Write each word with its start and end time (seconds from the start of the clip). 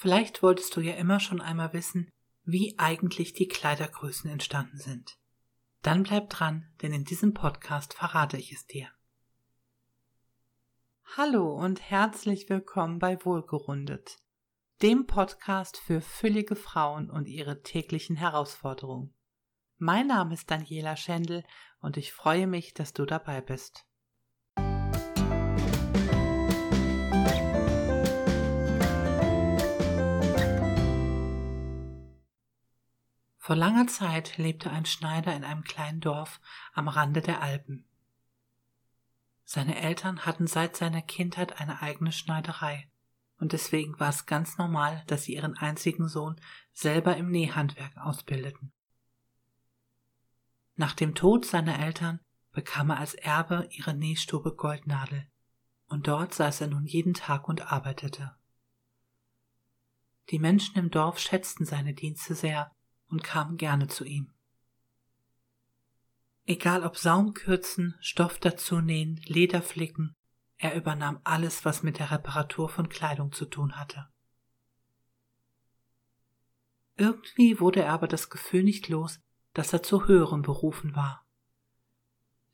Vielleicht 0.00 0.42
wolltest 0.42 0.74
du 0.74 0.80
ja 0.80 0.94
immer 0.94 1.20
schon 1.20 1.42
einmal 1.42 1.74
wissen, 1.74 2.10
wie 2.44 2.74
eigentlich 2.78 3.34
die 3.34 3.48
Kleidergrößen 3.48 4.30
entstanden 4.30 4.78
sind. 4.78 5.18
Dann 5.82 6.04
bleib 6.04 6.30
dran, 6.30 6.72
denn 6.80 6.94
in 6.94 7.04
diesem 7.04 7.34
Podcast 7.34 7.92
verrate 7.92 8.38
ich 8.38 8.50
es 8.50 8.64
dir. 8.64 8.88
Hallo 11.18 11.52
und 11.52 11.82
herzlich 11.82 12.48
willkommen 12.48 12.98
bei 12.98 13.22
Wohlgerundet, 13.26 14.16
dem 14.80 15.06
Podcast 15.06 15.76
für 15.76 16.00
füllige 16.00 16.56
Frauen 16.56 17.10
und 17.10 17.28
ihre 17.28 17.60
täglichen 17.60 18.16
Herausforderungen. 18.16 19.12
Mein 19.76 20.06
Name 20.06 20.32
ist 20.32 20.50
Daniela 20.50 20.96
Schendl 20.96 21.44
und 21.78 21.98
ich 21.98 22.14
freue 22.14 22.46
mich, 22.46 22.72
dass 22.72 22.94
du 22.94 23.04
dabei 23.04 23.42
bist. 23.42 23.84
Vor 33.50 33.56
langer 33.56 33.88
Zeit 33.88 34.38
lebte 34.38 34.70
ein 34.70 34.86
Schneider 34.86 35.34
in 35.34 35.42
einem 35.42 35.64
kleinen 35.64 35.98
Dorf 35.98 36.40
am 36.72 36.86
Rande 36.86 37.20
der 37.20 37.42
Alpen. 37.42 37.84
Seine 39.42 39.76
Eltern 39.76 40.24
hatten 40.24 40.46
seit 40.46 40.76
seiner 40.76 41.02
Kindheit 41.02 41.60
eine 41.60 41.82
eigene 41.82 42.12
Schneiderei, 42.12 42.88
und 43.40 43.52
deswegen 43.52 43.98
war 43.98 44.10
es 44.10 44.26
ganz 44.26 44.56
normal, 44.56 45.02
dass 45.08 45.24
sie 45.24 45.34
ihren 45.34 45.56
einzigen 45.56 46.06
Sohn 46.06 46.40
selber 46.72 47.16
im 47.16 47.32
Nähhandwerk 47.32 47.96
ausbildeten. 47.96 48.70
Nach 50.76 50.92
dem 50.94 51.16
Tod 51.16 51.44
seiner 51.44 51.80
Eltern 51.80 52.20
bekam 52.52 52.90
er 52.90 53.00
als 53.00 53.14
Erbe 53.14 53.66
ihre 53.72 53.94
Nähstube 53.94 54.54
Goldnadel, 54.54 55.26
und 55.88 56.06
dort 56.06 56.34
saß 56.34 56.60
er 56.60 56.66
nun 56.68 56.86
jeden 56.86 57.14
Tag 57.14 57.48
und 57.48 57.72
arbeitete. 57.72 58.32
Die 60.28 60.38
Menschen 60.38 60.76
im 60.78 60.92
Dorf 60.92 61.18
schätzten 61.18 61.66
seine 61.66 61.94
Dienste 61.94 62.36
sehr 62.36 62.70
und 63.10 63.22
kamen 63.22 63.56
gerne 63.56 63.88
zu 63.88 64.04
ihm. 64.04 64.32
Egal 66.46 66.84
ob 66.84 66.96
Saum 66.96 67.34
kürzen, 67.34 67.96
Stoff 68.00 68.38
dazu 68.38 68.80
nähen, 68.80 69.20
Leder 69.24 69.62
flicken, 69.62 70.16
er 70.58 70.74
übernahm 70.74 71.20
alles, 71.24 71.64
was 71.64 71.82
mit 71.82 71.98
der 71.98 72.10
Reparatur 72.10 72.68
von 72.68 72.88
Kleidung 72.88 73.32
zu 73.32 73.46
tun 73.46 73.76
hatte. 73.76 74.08
Irgendwie 76.96 77.60
wurde 77.60 77.82
er 77.82 77.92
aber 77.92 78.08
das 78.08 78.28
Gefühl 78.28 78.62
nicht 78.62 78.88
los, 78.88 79.20
dass 79.54 79.72
er 79.72 79.82
zu 79.82 80.06
höheren 80.06 80.42
Berufen 80.42 80.94
war. 80.94 81.24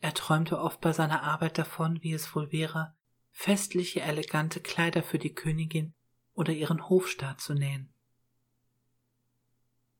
Er 0.00 0.14
träumte 0.14 0.60
oft 0.60 0.80
bei 0.80 0.92
seiner 0.92 1.22
Arbeit 1.22 1.58
davon, 1.58 2.00
wie 2.02 2.12
es 2.12 2.34
wohl 2.34 2.52
wäre, 2.52 2.94
festliche, 3.32 4.02
elegante 4.02 4.60
Kleider 4.60 5.02
für 5.02 5.18
die 5.18 5.34
Königin 5.34 5.94
oder 6.34 6.52
ihren 6.52 6.88
Hofstaat 6.88 7.40
zu 7.40 7.54
nähen. 7.54 7.92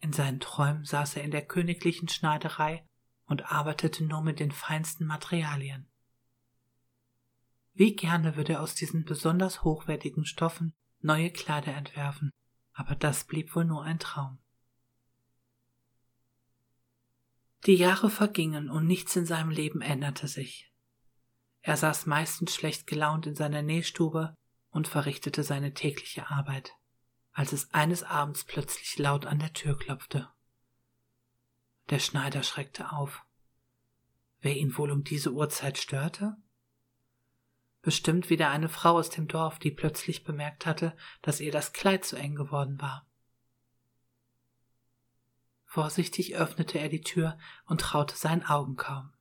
In 0.06 0.12
seinen 0.12 0.38
Träumen 0.38 0.84
saß 0.84 1.16
er 1.16 1.24
in 1.24 1.32
der 1.32 1.44
königlichen 1.44 2.08
Schneiderei 2.08 2.86
und 3.24 3.50
arbeitete 3.50 4.04
nur 4.04 4.22
mit 4.22 4.38
den 4.38 4.52
feinsten 4.52 5.04
Materialien. 5.04 5.90
Wie 7.74 7.96
gerne 7.96 8.36
würde 8.36 8.52
er 8.52 8.62
aus 8.62 8.76
diesen 8.76 9.04
besonders 9.04 9.64
hochwertigen 9.64 10.24
Stoffen 10.24 10.72
neue 11.00 11.32
Kleider 11.32 11.74
entwerfen, 11.74 12.30
aber 12.72 12.94
das 12.94 13.24
blieb 13.24 13.56
wohl 13.56 13.64
nur 13.64 13.82
ein 13.82 13.98
Traum. 13.98 14.38
Die 17.66 17.74
Jahre 17.74 18.08
vergingen 18.08 18.70
und 18.70 18.86
nichts 18.86 19.16
in 19.16 19.26
seinem 19.26 19.50
Leben 19.50 19.80
änderte 19.80 20.28
sich. 20.28 20.72
Er 21.62 21.76
saß 21.76 22.06
meistens 22.06 22.54
schlecht 22.54 22.86
gelaunt 22.86 23.26
in 23.26 23.34
seiner 23.34 23.62
Nähstube 23.62 24.36
und 24.70 24.86
verrichtete 24.86 25.42
seine 25.42 25.74
tägliche 25.74 26.30
Arbeit 26.30 26.76
als 27.36 27.52
es 27.52 27.72
eines 27.74 28.02
Abends 28.02 28.44
plötzlich 28.44 28.96
laut 28.96 29.26
an 29.26 29.38
der 29.38 29.52
Tür 29.52 29.78
klopfte. 29.78 30.30
Der 31.90 31.98
Schneider 31.98 32.42
schreckte 32.42 32.92
auf. 32.92 33.26
Wer 34.40 34.56
ihn 34.56 34.76
wohl 34.78 34.90
um 34.90 35.04
diese 35.04 35.32
Uhrzeit 35.32 35.76
störte? 35.76 36.38
Bestimmt 37.82 38.30
wieder 38.30 38.48
eine 38.48 38.70
Frau 38.70 38.96
aus 38.96 39.10
dem 39.10 39.28
Dorf, 39.28 39.58
die 39.58 39.70
plötzlich 39.70 40.24
bemerkt 40.24 40.64
hatte, 40.64 40.96
dass 41.20 41.40
ihr 41.40 41.52
das 41.52 41.74
Kleid 41.74 42.06
zu 42.06 42.16
eng 42.16 42.36
geworden 42.36 42.80
war. 42.80 43.06
Vorsichtig 45.66 46.36
öffnete 46.36 46.78
er 46.78 46.88
die 46.88 47.02
Tür 47.02 47.38
und 47.66 47.82
traute 47.82 48.16
seinen 48.16 48.44
Augen 48.44 48.76
kaum. 48.76 49.12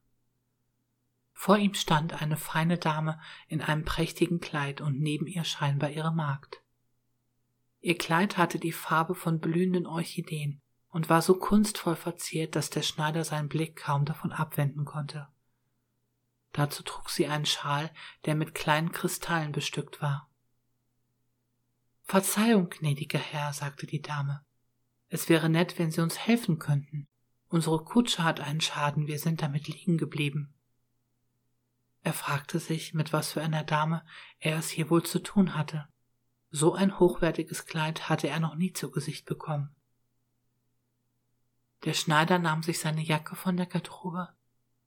Vor 1.33 1.57
ihm 1.57 1.73
stand 1.73 2.21
eine 2.21 2.37
feine 2.37 2.77
Dame 2.77 3.19
in 3.49 3.61
einem 3.61 3.83
prächtigen 3.83 4.39
Kleid 4.39 4.79
und 4.79 5.01
neben 5.01 5.27
ihr 5.27 5.43
scheinbar 5.43 5.89
ihre 5.89 6.13
Magd. 6.13 6.61
Ihr 7.85 7.99
Kleid 7.99 8.35
hatte 8.37 8.57
die 8.57 8.71
Farbe 8.71 9.13
von 9.13 9.39
blühenden 9.39 9.85
Orchideen 9.85 10.59
und 10.89 11.07
war 11.07 11.21
so 11.21 11.35
kunstvoll 11.35 11.95
verziert, 11.95 12.55
dass 12.55 12.71
der 12.71 12.81
Schneider 12.81 13.23
seinen 13.23 13.47
Blick 13.47 13.75
kaum 13.75 14.05
davon 14.05 14.31
abwenden 14.31 14.85
konnte. 14.85 15.27
Dazu 16.51 16.81
trug 16.81 17.11
sie 17.11 17.27
einen 17.27 17.45
Schal, 17.45 17.91
der 18.25 18.33
mit 18.33 18.55
kleinen 18.55 18.91
Kristallen 18.91 19.51
bestückt 19.51 20.01
war. 20.01 20.27
Verzeihung, 22.01 22.71
gnädiger 22.71 23.19
Herr, 23.19 23.53
sagte 23.53 23.85
die 23.85 24.01
Dame. 24.01 24.43
Es 25.09 25.29
wäre 25.29 25.47
nett, 25.47 25.77
wenn 25.77 25.91
Sie 25.91 26.01
uns 26.01 26.17
helfen 26.17 26.57
könnten. 26.57 27.07
Unsere 27.49 27.83
Kutsche 27.83 28.23
hat 28.23 28.39
einen 28.39 28.61
Schaden, 28.61 29.05
wir 29.05 29.19
sind 29.19 29.43
damit 29.43 29.67
liegen 29.67 29.99
geblieben. 29.99 30.55
Er 32.01 32.13
fragte 32.13 32.57
sich, 32.57 32.95
mit 32.95 33.13
was 33.13 33.33
für 33.33 33.43
einer 33.43 33.63
Dame 33.63 34.03
er 34.39 34.57
es 34.57 34.69
hier 34.69 34.89
wohl 34.89 35.03
zu 35.03 35.19
tun 35.19 35.53
hatte. 35.53 35.87
So 36.57 36.73
ein 36.73 37.01
hochwertiges 37.01 37.65
Kleid 37.65 38.07
hatte 38.07 38.29
er 38.29 38.39
noch 38.39 38.55
nie 38.55 38.71
zu 38.71 38.89
Gesicht 38.89 39.25
bekommen. 39.25 39.75
Der 41.83 41.93
Schneider 41.93 42.39
nahm 42.39 42.63
sich 42.63 42.79
seine 42.79 43.01
Jacke 43.01 43.35
von 43.35 43.57
der 43.57 43.65
Garderobe, 43.65 44.29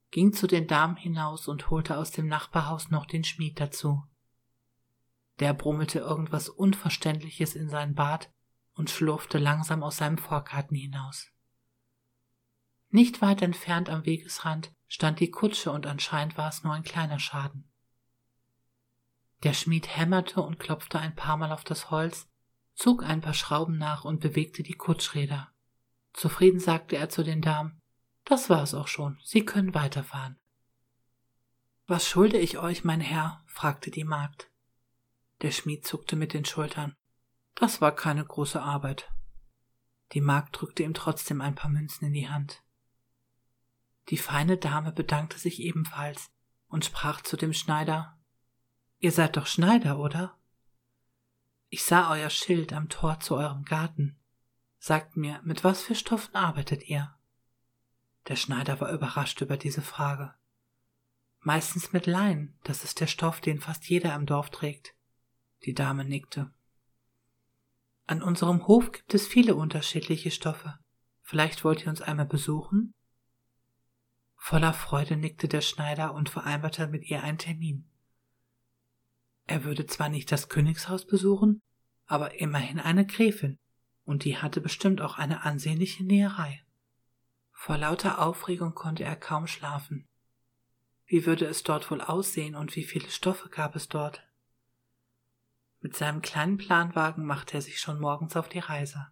ging 0.09 0.33
zu 0.33 0.47
den 0.47 0.65
Damen 0.65 0.95
hinaus 0.95 1.47
und 1.47 1.69
holte 1.69 1.99
aus 1.99 2.09
dem 2.09 2.25
Nachbarhaus 2.25 2.89
noch 2.89 3.05
den 3.05 3.23
Schmied 3.23 3.59
dazu. 3.59 4.03
Der 5.37 5.53
brummelte 5.53 5.99
irgendwas 5.99 6.49
Unverständliches 6.49 7.53
in 7.53 7.69
seinen 7.69 7.93
Bart 7.93 8.31
und 8.73 8.89
schlurfte 8.89 9.37
langsam 9.37 9.83
aus 9.83 9.97
seinem 9.97 10.17
Vorgarten 10.17 10.75
hinaus. 10.75 11.27
Nicht 12.89 13.21
weit 13.21 13.43
entfernt 13.43 13.91
am 13.91 14.07
Wegesrand 14.07 14.73
stand 14.87 15.19
die 15.19 15.29
Kutsche 15.29 15.71
und 15.71 15.85
anscheinend 15.85 16.35
war 16.35 16.49
es 16.49 16.63
nur 16.63 16.73
ein 16.73 16.81
kleiner 16.81 17.19
Schaden. 17.19 17.68
Der 19.43 19.53
Schmied 19.53 19.95
hämmerte 19.95 20.41
und 20.41 20.59
klopfte 20.59 20.99
ein 20.99 21.15
paar 21.15 21.37
Mal 21.37 21.51
auf 21.51 21.63
das 21.63 21.91
Holz, 21.91 22.27
zog 22.75 23.03
ein 23.03 23.21
paar 23.21 23.33
Schrauben 23.33 23.77
nach 23.77 24.03
und 24.03 24.19
bewegte 24.19 24.63
die 24.63 24.73
Kutschräder. 24.73 25.51
Zufrieden 26.13 26.59
sagte 26.59 26.97
er 26.97 27.09
zu 27.09 27.23
den 27.23 27.41
Damen, 27.41 27.81
das 28.25 28.49
war 28.49 28.61
es 28.61 28.73
auch 28.73 28.87
schon, 28.87 29.17
Sie 29.23 29.45
können 29.45 29.73
weiterfahren. 29.73 30.37
Was 31.87 32.07
schulde 32.07 32.37
ich 32.37 32.57
euch, 32.59 32.83
mein 32.83 33.01
Herr? 33.01 33.43
fragte 33.47 33.89
die 33.89 34.03
Magd. 34.03 34.51
Der 35.41 35.51
Schmied 35.51 35.87
zuckte 35.87 36.15
mit 36.15 36.33
den 36.33 36.45
Schultern. 36.45 36.95
Das 37.55 37.81
war 37.81 37.95
keine 37.95 38.23
große 38.23 38.61
Arbeit. 38.61 39.09
Die 40.11 40.21
Magd 40.21 40.59
drückte 40.59 40.83
ihm 40.83 40.93
trotzdem 40.93 41.41
ein 41.41 41.55
paar 41.55 41.71
Münzen 41.71 42.05
in 42.05 42.13
die 42.13 42.29
Hand. 42.29 42.61
Die 44.09 44.17
feine 44.17 44.57
Dame 44.57 44.91
bedankte 44.91 45.39
sich 45.39 45.59
ebenfalls 45.61 46.29
und 46.67 46.85
sprach 46.85 47.21
zu 47.21 47.37
dem 47.37 47.53
Schneider 47.53 48.18
Ihr 48.99 49.11
seid 49.13 49.37
doch 49.37 49.47
Schneider, 49.47 49.97
oder? 49.97 50.37
Ich 51.69 51.83
sah 51.83 52.11
euer 52.11 52.29
Schild 52.29 52.73
am 52.73 52.89
Tor 52.89 53.19
zu 53.21 53.35
eurem 53.35 53.63
Garten. 53.63 54.17
Sagt 54.77 55.15
mir, 55.15 55.39
mit 55.43 55.63
was 55.63 55.81
für 55.83 55.95
Stoffen 55.95 56.35
arbeitet 56.35 56.89
ihr? 56.89 57.15
Der 58.27 58.35
Schneider 58.35 58.79
war 58.81 58.91
überrascht 58.91 59.39
über 59.41 59.55
diese 59.55 59.81
Frage. 59.81 60.33
Meistens 61.39 61.93
mit 61.93 62.05
Lein, 62.05 62.53
das 62.63 62.83
ist 62.83 62.99
der 62.99 63.07
Stoff, 63.07 63.39
den 63.39 63.59
fast 63.59 63.87
jeder 63.87 64.13
im 64.15 64.25
Dorf 64.25 64.49
trägt. 64.49 64.93
Die 65.63 65.73
Dame 65.73 66.03
nickte. 66.03 66.51
An 68.05 68.21
unserem 68.21 68.67
Hof 68.67 68.91
gibt 68.91 69.13
es 69.13 69.27
viele 69.27 69.55
unterschiedliche 69.55 70.31
Stoffe. 70.31 70.77
Vielleicht 71.21 71.63
wollt 71.63 71.83
ihr 71.83 71.89
uns 71.89 72.01
einmal 72.01 72.25
besuchen? 72.25 72.93
Voller 74.35 74.73
Freude 74.73 75.15
nickte 75.15 75.47
der 75.47 75.61
Schneider 75.61 76.13
und 76.13 76.29
vereinbarte 76.29 76.87
mit 76.87 77.05
ihr 77.05 77.23
einen 77.23 77.37
Termin. 77.37 77.89
Er 79.49 79.63
würde 79.63 79.87
zwar 79.87 80.09
nicht 80.09 80.31
das 80.31 80.47
Königshaus 80.47 81.07
besuchen, 81.07 81.63
aber 82.05 82.39
immerhin 82.39 82.79
eine 82.79 83.03
Gräfin, 83.03 83.57
und 84.05 84.23
die 84.23 84.37
hatte 84.37 84.61
bestimmt 84.61 85.01
auch 85.01 85.17
eine 85.17 85.41
ansehnliche 85.41 86.03
Näherei. 86.03 86.63
Vor 87.51 87.75
lauter 87.75 88.19
Aufregung 88.19 88.75
konnte 88.75 89.05
er 89.05 89.15
kaum 89.15 89.47
schlafen. 89.47 90.07
Wie 91.07 91.25
würde 91.25 91.47
es 91.47 91.63
dort 91.63 91.89
wohl 91.89 91.99
aussehen 91.99 92.53
und 92.53 92.75
wie 92.75 92.83
viele 92.83 93.09
Stoffe 93.09 93.49
gab 93.49 93.75
es 93.75 93.87
dort? 93.87 94.23
Mit 95.79 95.95
seinem 95.95 96.21
kleinen 96.21 96.57
Planwagen 96.57 97.25
machte 97.25 97.57
er 97.57 97.63
sich 97.63 97.79
schon 97.79 97.99
morgens 97.99 98.35
auf 98.35 98.49
die 98.49 98.59
Reise. 98.59 99.07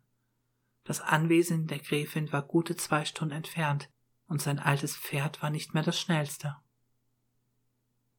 Das 0.84 1.02
Anwesen 1.02 1.66
der 1.66 1.80
Gräfin 1.80 2.32
war 2.32 2.44
gute 2.44 2.76
zwei 2.76 3.06
Stunden 3.06 3.34
entfernt, 3.34 3.90
und 4.28 4.40
sein 4.40 4.60
altes 4.60 4.98
Pferd 4.98 5.42
war 5.42 5.50
nicht 5.50 5.74
mehr 5.74 5.82
das 5.82 6.00
schnellste. 6.00 6.58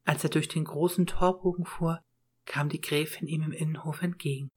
Als 0.04 0.24
er 0.24 0.30
durch 0.30 0.48
den 0.48 0.64
großen 0.64 1.06
Torbogen 1.06 1.64
fuhr, 1.64 2.02
kam 2.48 2.68
die 2.68 2.80
Gräfin 2.80 3.28
ihm 3.28 3.42
im 3.42 3.52
Innenhof 3.52 4.02
entgegen. 4.02 4.50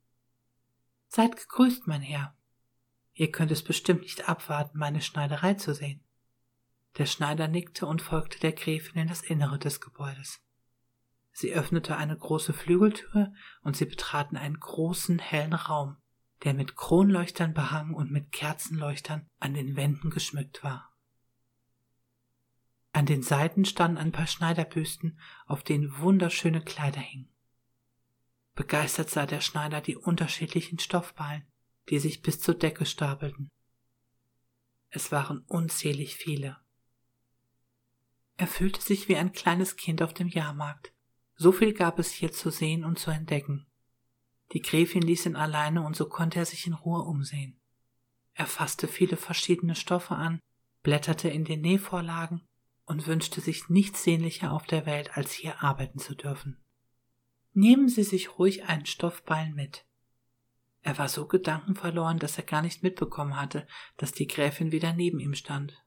Seid 1.09 1.35
gegrüßt, 1.35 1.85
mein 1.87 2.01
Herr. 2.01 2.35
Ihr 3.13 3.31
könnt 3.31 3.51
es 3.51 3.63
bestimmt 3.63 4.01
nicht 4.01 4.27
abwarten, 4.27 4.79
meine 4.79 5.01
Schneiderei 5.01 5.53
zu 5.53 5.75
sehen. 5.75 6.01
Der 6.97 7.05
Schneider 7.05 7.47
nickte 7.47 7.85
und 7.85 8.01
folgte 8.01 8.39
der 8.39 8.53
Gräfin 8.53 9.01
in 9.01 9.07
das 9.07 9.21
Innere 9.21 9.59
des 9.59 9.81
Gebäudes. 9.81 10.41
Sie 11.33 11.53
öffnete 11.53 11.95
eine 11.95 12.17
große 12.17 12.53
Flügeltür 12.53 13.33
und 13.61 13.77
sie 13.77 13.85
betraten 13.85 14.37
einen 14.37 14.59
großen, 14.59 15.19
hellen 15.19 15.53
Raum, 15.53 15.97
der 16.43 16.53
mit 16.53 16.75
Kronleuchtern 16.75 17.53
behangen 17.53 17.93
und 17.93 18.11
mit 18.11 18.31
Kerzenleuchtern 18.31 19.27
an 19.39 19.53
den 19.53 19.75
Wänden 19.75 20.09
geschmückt 20.09 20.63
war. 20.63 20.91
An 22.93 23.05
den 23.05 23.23
Seiten 23.23 23.63
standen 23.63 23.97
ein 23.97 24.11
paar 24.11 24.27
Schneiderbüsten, 24.27 25.19
auf 25.45 25.63
denen 25.63 25.97
wunderschöne 25.99 26.61
Kleider 26.61 26.99
hingen. 26.99 27.30
Begeistert 28.61 29.09
sah 29.09 29.25
der 29.25 29.41
Schneider 29.41 29.81
die 29.81 29.97
unterschiedlichen 29.97 30.77
Stoffballen, 30.77 31.47
die 31.89 31.97
sich 31.97 32.21
bis 32.21 32.39
zur 32.39 32.53
Decke 32.53 32.85
stapelten. 32.85 33.49
Es 34.91 35.11
waren 35.11 35.39
unzählig 35.47 36.15
viele. 36.15 36.57
Er 38.37 38.45
fühlte 38.45 38.79
sich 38.79 39.09
wie 39.09 39.15
ein 39.15 39.31
kleines 39.31 39.77
Kind 39.77 40.03
auf 40.03 40.13
dem 40.13 40.27
Jahrmarkt. 40.27 40.93
So 41.33 41.51
viel 41.51 41.73
gab 41.73 41.97
es 41.97 42.11
hier 42.11 42.31
zu 42.31 42.51
sehen 42.51 42.85
und 42.85 42.99
zu 42.99 43.09
entdecken. 43.09 43.65
Die 44.53 44.61
Gräfin 44.61 45.01
ließ 45.01 45.25
ihn 45.25 45.35
alleine 45.35 45.81
und 45.81 45.95
so 45.95 46.07
konnte 46.07 46.37
er 46.37 46.45
sich 46.45 46.67
in 46.67 46.73
Ruhe 46.73 47.01
umsehen. 47.01 47.59
Er 48.35 48.45
fasste 48.45 48.87
viele 48.87 49.17
verschiedene 49.17 49.73
Stoffe 49.73 50.13
an, 50.13 50.39
blätterte 50.83 51.29
in 51.29 51.45
den 51.45 51.61
Nähvorlagen 51.61 52.47
und 52.85 53.07
wünschte 53.07 53.41
sich 53.41 53.69
nichts 53.69 54.03
sehnlicher 54.03 54.51
auf 54.51 54.67
der 54.67 54.85
Welt, 54.85 55.17
als 55.17 55.31
hier 55.31 55.63
arbeiten 55.63 55.97
zu 55.97 56.13
dürfen. 56.13 56.60
Nehmen 57.53 57.89
Sie 57.89 58.03
sich 58.03 58.37
ruhig 58.37 58.63
einen 58.65 58.85
Stoffballen 58.85 59.53
mit. 59.53 59.85
Er 60.81 60.97
war 60.97 61.09
so 61.09 61.27
gedankenverloren, 61.27 62.17
dass 62.17 62.37
er 62.37 62.43
gar 62.43 62.61
nicht 62.61 62.81
mitbekommen 62.81 63.35
hatte, 63.35 63.67
dass 63.97 64.11
die 64.11 64.27
Gräfin 64.27 64.71
wieder 64.71 64.93
neben 64.93 65.19
ihm 65.19 65.35
stand. 65.35 65.83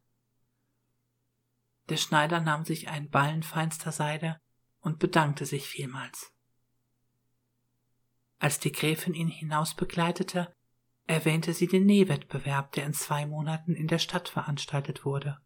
Der 1.89 1.97
Schneider 1.97 2.41
nahm 2.41 2.65
sich 2.65 2.89
einen 2.89 3.11
Ballen 3.11 3.43
feinster 3.43 3.93
Seide 3.93 4.41
und 4.81 4.99
bedankte 4.99 5.47
sich 5.47 5.67
vielmals. 5.67 6.33
Als 8.39 8.59
die 8.61 8.73
Gräfin 8.73 9.15
ihn 9.15 9.29
hinaus 9.29 9.75
begleitete, 9.75 10.55
erwähnte 11.07 11.53
sie 11.53 11.67
den 11.67 11.87
Nähwettbewerb, 11.87 12.73
der 12.73 12.87
in 12.87 12.95
zwei 12.95 13.27
Monaten 13.27 13.75
in 13.75 13.89
der 13.89 13.99
Stadt 13.99 14.29
veranstaltet 14.29 15.05
wurde. 15.05 15.39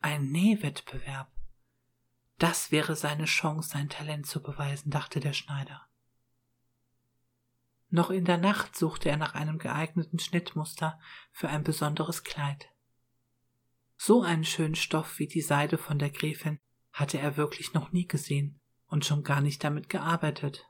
Ein 0.00 0.30
Nähwettbewerb. 0.30 1.32
Das 2.38 2.70
wäre 2.70 2.94
seine 2.94 3.24
Chance, 3.24 3.70
sein 3.70 3.88
Talent 3.88 4.26
zu 4.26 4.40
beweisen, 4.40 4.90
dachte 4.90 5.20
der 5.20 5.32
Schneider. 5.32 5.88
Noch 7.90 8.10
in 8.10 8.24
der 8.24 8.38
Nacht 8.38 8.76
suchte 8.76 9.08
er 9.08 9.16
nach 9.16 9.34
einem 9.34 9.58
geeigneten 9.58 10.18
Schnittmuster 10.18 11.00
für 11.32 11.48
ein 11.48 11.64
besonderes 11.64 12.22
Kleid. 12.22 12.68
So 13.96 14.22
einen 14.22 14.44
schönen 14.44 14.76
Stoff 14.76 15.18
wie 15.18 15.26
die 15.26 15.40
Seide 15.40 15.78
von 15.78 15.98
der 15.98 16.10
Gräfin 16.10 16.60
hatte 16.92 17.18
er 17.18 17.36
wirklich 17.36 17.74
noch 17.74 17.92
nie 17.92 18.06
gesehen 18.06 18.60
und 18.86 19.04
schon 19.04 19.24
gar 19.24 19.40
nicht 19.40 19.64
damit 19.64 19.88
gearbeitet. 19.88 20.66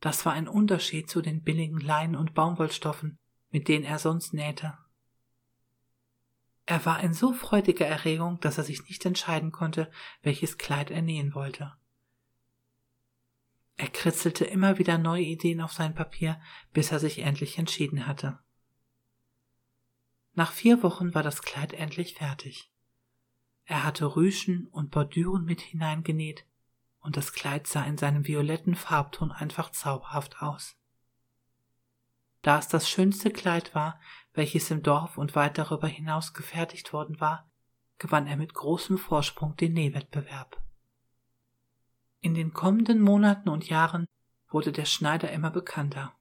Das 0.00 0.26
war 0.26 0.34
ein 0.34 0.48
Unterschied 0.48 1.10
zu 1.10 1.22
den 1.22 1.42
billigen 1.42 1.80
Leinen 1.80 2.14
und 2.14 2.34
Baumwollstoffen, 2.34 3.18
mit 3.50 3.68
denen 3.68 3.84
er 3.84 3.98
sonst 3.98 4.34
nähte. 4.34 4.78
Er 6.66 6.84
war 6.86 7.00
in 7.00 7.12
so 7.12 7.32
freudiger 7.32 7.86
Erregung, 7.86 8.40
dass 8.40 8.58
er 8.58 8.64
sich 8.64 8.88
nicht 8.88 9.04
entscheiden 9.04 9.52
konnte, 9.52 9.90
welches 10.22 10.56
Kleid 10.56 10.90
er 10.90 11.02
nähen 11.02 11.34
wollte. 11.34 11.74
Er 13.76 13.88
kritzelte 13.88 14.44
immer 14.44 14.78
wieder 14.78 14.98
neue 14.98 15.24
Ideen 15.24 15.60
auf 15.60 15.72
sein 15.72 15.94
Papier, 15.94 16.40
bis 16.72 16.92
er 16.92 17.00
sich 17.00 17.18
endlich 17.18 17.58
entschieden 17.58 18.06
hatte. 18.06 18.38
Nach 20.34 20.52
vier 20.52 20.82
Wochen 20.82 21.14
war 21.14 21.22
das 21.22 21.42
Kleid 21.42 21.72
endlich 21.72 22.14
fertig. 22.14 22.70
Er 23.66 23.84
hatte 23.84 24.16
Rüschen 24.16 24.66
und 24.68 24.90
Bordüren 24.90 25.44
mit 25.44 25.60
hineingenäht, 25.60 26.46
und 27.00 27.16
das 27.16 27.32
Kleid 27.32 27.66
sah 27.66 27.84
in 27.84 27.98
seinem 27.98 28.26
violetten 28.26 28.74
Farbton 28.74 29.30
einfach 29.30 29.70
zauberhaft 29.70 30.40
aus. 30.40 30.76
Da 32.42 32.58
es 32.58 32.68
das 32.68 32.88
schönste 32.88 33.30
Kleid 33.30 33.74
war, 33.74 34.00
welches 34.34 34.70
im 34.70 34.82
Dorf 34.82 35.16
und 35.16 35.34
weit 35.34 35.56
darüber 35.58 35.88
hinaus 35.88 36.34
gefertigt 36.34 36.92
worden 36.92 37.20
war, 37.20 37.48
gewann 37.98 38.26
er 38.26 38.36
mit 38.36 38.52
großem 38.52 38.98
Vorsprung 38.98 39.56
den 39.56 39.72
Nähwettbewerb. 39.72 40.60
In 42.20 42.34
den 42.34 42.52
kommenden 42.52 43.00
Monaten 43.00 43.48
und 43.48 43.68
Jahren 43.68 44.06
wurde 44.48 44.72
der 44.72 44.84
Schneider 44.84 45.30
immer 45.30 45.50
bekannter. 45.50 46.12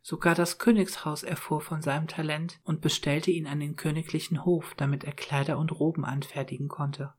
Sogar 0.00 0.34
das 0.34 0.58
Königshaus 0.58 1.22
erfuhr 1.22 1.60
von 1.60 1.80
seinem 1.80 2.08
Talent 2.08 2.60
und 2.64 2.80
bestellte 2.80 3.30
ihn 3.30 3.46
an 3.46 3.60
den 3.60 3.76
königlichen 3.76 4.44
Hof, 4.44 4.74
damit 4.76 5.04
er 5.04 5.12
Kleider 5.12 5.58
und 5.58 5.70
Roben 5.70 6.04
anfertigen 6.04 6.68
konnte. 6.68 7.14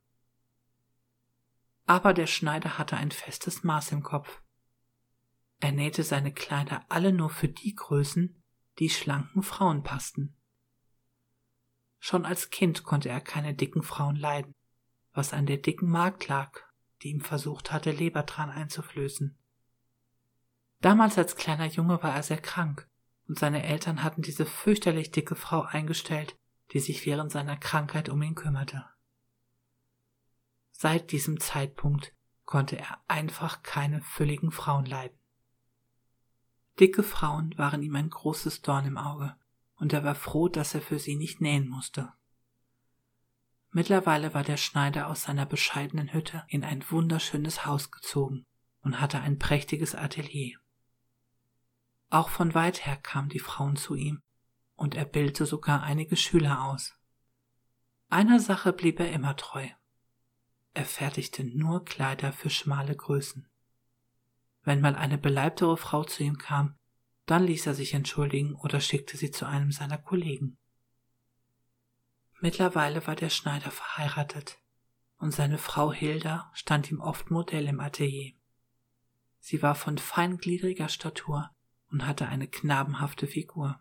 Aber 1.86 2.14
der 2.14 2.28
Schneider 2.28 2.78
hatte 2.78 2.98
ein 2.98 3.12
festes 3.12 3.64
Maß 3.64 3.94
im 3.94 4.04
Kopf. 4.04 4.42
Er 5.62 5.72
nähte 5.72 6.04
seine 6.04 6.34
Kleider 6.34 6.86
alle 6.90 7.14
nur 7.14 7.30
für 7.30 7.48
die 7.48 7.74
Größen, 7.74 8.43
die 8.80 8.90
schlanken 8.90 9.44
Frauen 9.44 9.84
passten. 9.84 10.36
Schon 12.00 12.26
als 12.26 12.50
Kind 12.50 12.84
konnte 12.84 13.10
er 13.10 13.22
keine 13.22 13.54
dicken 13.54 13.84
Frauen 13.84 14.16
leiden, 14.16 14.54
was 15.14 15.34
an 15.34 15.46
der 15.46 15.58
dicken 15.58 15.90
Magd 15.90 16.28
lag, 16.28 16.60
die 17.02 17.10
ihm 17.10 17.22
versucht 17.22 17.72
hatte, 17.72 17.92
Lebertran 17.92 18.50
einzuflößen. 18.50 19.38
Damals 20.82 21.18
als 21.18 21.36
kleiner 21.36 21.68
Junge 21.68 22.02
war 22.04 22.14
er 22.14 22.24
sehr 22.24 22.42
krank, 22.42 22.90
und 23.28 23.40
seine 23.40 23.64
Eltern 23.64 24.04
hatten 24.04 24.22
diese 24.22 24.46
fürchterlich 24.46 25.12
dicke 25.12 25.36
Frau 25.36 25.62
eingestellt, 25.62 26.36
die 26.74 26.80
sich 26.80 27.06
während 27.06 27.32
seiner 27.32 27.56
Krankheit 27.56 28.10
um 28.10 28.22
ihn 28.22 28.36
kümmerte. 28.36 28.86
Seit 30.72 31.12
diesem 31.12 31.40
Zeitpunkt 31.40 32.14
konnte 32.44 32.78
er 32.78 33.02
einfach 33.08 33.64
keine 33.64 34.02
fülligen 34.02 34.52
Frauen 34.52 34.86
leiden. 34.86 35.18
Dicke 36.80 37.04
Frauen 37.04 37.58
waren 37.58 37.84
ihm 37.84 37.96
ein 37.96 38.10
großes 38.10 38.62
Dorn 38.62 38.86
im 38.86 38.98
Auge, 38.98 39.36
und 39.76 39.94
er 39.94 40.04
war 40.04 40.16
froh, 40.16 40.48
dass 40.48 40.74
er 40.74 40.82
für 40.82 41.00
sie 41.00 41.16
nicht 41.16 41.42
nähen 41.42 41.68
musste. 41.68 42.14
Mittlerweile 43.70 44.34
war 44.34 44.44
der 44.44 44.58
Schneider 44.58 45.08
aus 45.08 45.24
seiner 45.24 45.46
bescheidenen 45.46 46.14
Hütte 46.14 46.44
in 46.48 46.64
ein 46.64 46.84
wunderschönes 46.90 47.66
Haus 47.66 47.92
gezogen 47.92 48.46
und 48.82 49.00
hatte 49.00 49.20
ein 49.20 49.40
prächtiges 49.40 49.96
Atelier. 49.96 50.60
Auch 52.10 52.30
von 52.30 52.54
weit 52.54 52.86
her 52.86 52.98
kamen 52.98 53.30
die 53.30 53.40
Frauen 53.40 53.76
zu 53.76 53.96
ihm, 53.96 54.22
und 54.76 54.96
er 54.96 55.06
bildete 55.06 55.46
sogar 55.46 55.84
einige 55.84 56.16
Schüler 56.16 56.66
aus. 56.66 56.94
Einer 58.10 58.40
Sache 58.40 58.74
blieb 58.74 59.00
er 59.00 59.12
immer 59.12 59.36
treu. 59.36 59.68
Er 60.76 60.86
fertigte 60.86 61.44
nur 61.44 61.86
Kleider 61.86 62.32
für 62.32 62.50
schmale 62.50 62.96
Größen. 62.96 63.48
Wenn 64.64 64.82
mal 64.82 64.96
eine 64.96 65.18
beleibtere 65.18 65.78
Frau 65.78 66.04
zu 66.04 66.24
ihm 66.24 66.38
kam, 66.38 66.78
dann 67.26 67.44
ließ 67.44 67.68
er 67.68 67.74
sich 67.74 67.94
entschuldigen 67.94 68.56
oder 68.56 68.80
schickte 68.80 69.18
sie 69.18 69.32
zu 69.32 69.46
einem 69.46 69.72
seiner 69.72 69.98
Kollegen. 69.98 70.58
Mittlerweile 72.40 73.06
war 73.08 73.16
der 73.16 73.30
Schneider 73.30 73.72
verheiratet, 73.72 74.60
und 75.18 75.32
seine 75.32 75.58
Frau 75.58 75.94
Hilda 75.94 76.52
stand 76.54 76.92
ihm 76.92 77.00
oft 77.00 77.32
Modell 77.32 77.68
im 77.68 77.80
Atelier. 77.80 78.34
Sie 79.40 79.62
war 79.62 79.76
von 79.76 79.98
feingliedriger 79.98 80.90
Statur 80.90 81.52
und 81.90 82.06
hatte 82.06 82.28
eine 82.28 82.48
knabenhafte 82.48 83.28
Figur. 83.28 83.80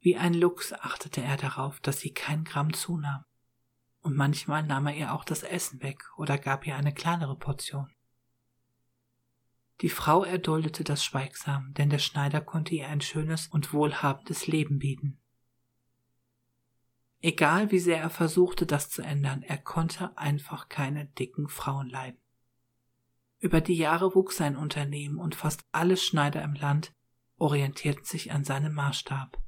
Wie 0.00 0.16
ein 0.16 0.34
Luchs 0.34 0.72
achtete 0.72 1.22
er 1.22 1.36
darauf, 1.36 1.80
dass 1.80 2.00
sie 2.00 2.12
kein 2.12 2.44
Gramm 2.44 2.72
zunahm, 2.74 3.24
und 4.00 4.16
manchmal 4.16 4.62
nahm 4.62 4.86
er 4.86 4.96
ihr 4.96 5.14
auch 5.14 5.24
das 5.24 5.42
Essen 5.42 5.82
weg 5.82 6.04
oder 6.16 6.38
gab 6.38 6.66
ihr 6.66 6.76
eine 6.76 6.92
kleinere 6.92 7.36
Portion. 7.36 7.90
Die 9.80 9.88
Frau 9.88 10.24
erduldete 10.24 10.84
das 10.84 11.04
schweigsam, 11.04 11.74
denn 11.74 11.90
der 11.90 11.98
Schneider 11.98 12.40
konnte 12.40 12.74
ihr 12.74 12.88
ein 12.88 13.00
schönes 13.00 13.48
und 13.48 13.72
wohlhabendes 13.72 14.46
Leben 14.46 14.78
bieten. 14.78 15.18
Egal 17.20 17.70
wie 17.70 17.78
sehr 17.78 18.00
er 18.00 18.10
versuchte, 18.10 18.66
das 18.66 18.90
zu 18.90 19.02
ändern, 19.02 19.42
er 19.42 19.58
konnte 19.58 20.16
einfach 20.16 20.68
keine 20.68 21.06
dicken 21.06 21.48
Frauen 21.48 21.88
leiden. 21.88 22.20
Über 23.38 23.60
die 23.60 23.74
Jahre 23.74 24.14
wuchs 24.14 24.36
sein 24.36 24.56
Unternehmen 24.56 25.18
und 25.18 25.34
fast 25.34 25.64
alle 25.72 25.96
Schneider 25.96 26.42
im 26.42 26.54
Land 26.54 26.94
orientierten 27.36 28.04
sich 28.04 28.32
an 28.32 28.44
seinem 28.44 28.74
Maßstab. 28.74 29.38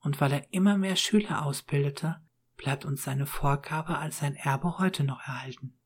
Und 0.00 0.20
weil 0.20 0.32
er 0.32 0.52
immer 0.52 0.76
mehr 0.76 0.96
Schüler 0.96 1.44
ausbildete, 1.44 2.20
bleibt 2.56 2.84
uns 2.84 3.02
seine 3.02 3.26
Vorgabe 3.26 3.98
als 3.98 4.18
sein 4.18 4.34
Erbe 4.34 4.78
heute 4.78 5.04
noch 5.04 5.20
erhalten. 5.20 5.79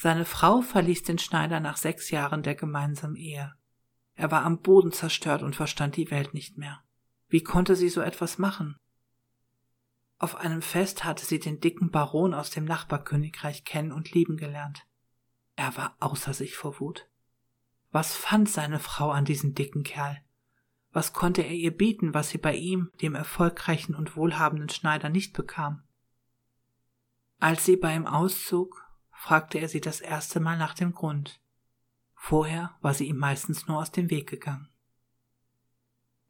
Seine 0.00 0.24
Frau 0.24 0.60
verließ 0.60 1.02
den 1.02 1.18
Schneider 1.18 1.58
nach 1.58 1.76
sechs 1.76 2.12
Jahren 2.12 2.44
der 2.44 2.54
gemeinsamen 2.54 3.16
Ehe. 3.16 3.52
Er 4.14 4.30
war 4.30 4.44
am 4.44 4.60
Boden 4.60 4.92
zerstört 4.92 5.42
und 5.42 5.56
verstand 5.56 5.96
die 5.96 6.12
Welt 6.12 6.34
nicht 6.34 6.56
mehr. 6.56 6.84
Wie 7.26 7.42
konnte 7.42 7.74
sie 7.74 7.88
so 7.88 8.00
etwas 8.00 8.38
machen? 8.38 8.76
Auf 10.18 10.36
einem 10.36 10.62
Fest 10.62 11.02
hatte 11.02 11.26
sie 11.26 11.40
den 11.40 11.58
dicken 11.58 11.90
Baron 11.90 12.32
aus 12.32 12.50
dem 12.50 12.64
Nachbarkönigreich 12.64 13.64
kennen 13.64 13.90
und 13.90 14.12
lieben 14.12 14.36
gelernt. 14.36 14.86
Er 15.56 15.76
war 15.76 15.96
außer 15.98 16.32
sich 16.32 16.54
vor 16.54 16.78
Wut. 16.78 17.08
Was 17.90 18.14
fand 18.14 18.48
seine 18.48 18.78
Frau 18.78 19.10
an 19.10 19.24
diesem 19.24 19.56
dicken 19.56 19.82
Kerl? 19.82 20.22
Was 20.92 21.12
konnte 21.12 21.42
er 21.42 21.54
ihr 21.54 21.76
bieten, 21.76 22.14
was 22.14 22.28
sie 22.28 22.38
bei 22.38 22.54
ihm, 22.54 22.92
dem 23.02 23.16
erfolgreichen 23.16 23.96
und 23.96 24.14
wohlhabenden 24.14 24.68
Schneider, 24.68 25.08
nicht 25.08 25.32
bekam? 25.32 25.82
Als 27.40 27.64
sie 27.64 27.76
bei 27.76 27.96
ihm 27.96 28.06
auszog, 28.06 28.87
fragte 29.18 29.58
er 29.58 29.68
sie 29.68 29.80
das 29.80 30.00
erste 30.00 30.38
Mal 30.38 30.56
nach 30.56 30.74
dem 30.74 30.92
Grund. 30.92 31.40
Vorher 32.14 32.76
war 32.80 32.94
sie 32.94 33.08
ihm 33.08 33.18
meistens 33.18 33.66
nur 33.66 33.78
aus 33.78 33.90
dem 33.90 34.10
Weg 34.10 34.28
gegangen. 34.28 34.68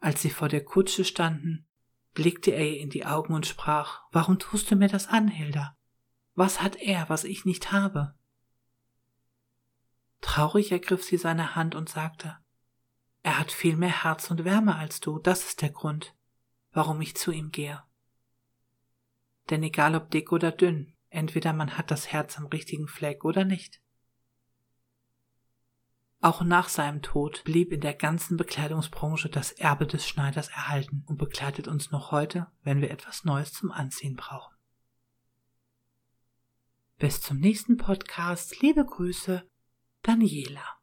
Als 0.00 0.22
sie 0.22 0.30
vor 0.30 0.48
der 0.48 0.64
Kutsche 0.64 1.04
standen, 1.04 1.66
blickte 2.14 2.50
er 2.50 2.66
ihr 2.66 2.80
in 2.80 2.88
die 2.88 3.04
Augen 3.04 3.34
und 3.34 3.46
sprach 3.46 4.00
Warum 4.10 4.38
tust 4.38 4.70
du 4.70 4.76
mir 4.76 4.88
das 4.88 5.06
an, 5.06 5.28
Hilda? 5.28 5.76
Was 6.34 6.62
hat 6.62 6.76
er, 6.76 7.08
was 7.10 7.24
ich 7.24 7.44
nicht 7.44 7.72
habe? 7.72 8.14
Traurig 10.22 10.72
ergriff 10.72 11.04
sie 11.04 11.18
seine 11.18 11.54
Hand 11.54 11.74
und 11.74 11.90
sagte 11.90 12.38
Er 13.22 13.38
hat 13.38 13.52
viel 13.52 13.76
mehr 13.76 14.02
Herz 14.02 14.30
und 14.30 14.44
Wärme 14.44 14.76
als 14.76 15.00
du, 15.00 15.18
das 15.18 15.44
ist 15.44 15.60
der 15.60 15.70
Grund, 15.70 16.14
warum 16.72 17.00
ich 17.02 17.16
zu 17.16 17.32
ihm 17.32 17.52
gehe. 17.52 17.82
Denn 19.50 19.62
egal 19.62 19.94
ob 19.94 20.10
dick 20.10 20.32
oder 20.32 20.52
dünn, 20.52 20.94
entweder 21.10 21.52
man 21.52 21.76
hat 21.76 21.90
das 21.90 22.12
Herz 22.12 22.38
am 22.38 22.46
richtigen 22.46 22.88
Fleck 22.88 23.24
oder 23.24 23.44
nicht. 23.44 23.80
Auch 26.20 26.42
nach 26.42 26.68
seinem 26.68 27.00
Tod 27.00 27.44
blieb 27.44 27.72
in 27.72 27.80
der 27.80 27.94
ganzen 27.94 28.36
Bekleidungsbranche 28.36 29.28
das 29.28 29.52
Erbe 29.52 29.86
des 29.86 30.06
Schneiders 30.06 30.48
erhalten 30.48 31.04
und 31.06 31.16
begleitet 31.16 31.68
uns 31.68 31.92
noch 31.92 32.10
heute, 32.10 32.48
wenn 32.62 32.80
wir 32.80 32.90
etwas 32.90 33.24
Neues 33.24 33.52
zum 33.52 33.70
Anziehen 33.70 34.16
brauchen. 34.16 34.54
Bis 36.98 37.20
zum 37.20 37.38
nächsten 37.38 37.76
Podcast. 37.76 38.60
Liebe 38.60 38.84
Grüße, 38.84 39.48
Daniela. 40.02 40.77